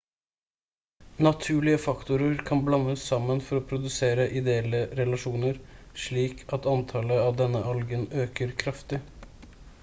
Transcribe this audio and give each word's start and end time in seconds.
naturlige 1.25 1.77
faktorer 1.81 2.35
kan 2.47 2.63
blandes 2.69 3.03
sammen 3.09 3.43
for 3.49 3.59
å 3.59 3.65
produsere 3.73 4.25
ideelle 4.41 4.81
relasjoner 5.01 5.61
slik 6.07 6.43
at 6.59 6.71
antallet 6.73 7.23
av 7.27 7.39
denne 7.43 7.63
algen 7.75 8.09
øker 8.25 8.59
kraftig 8.65 9.03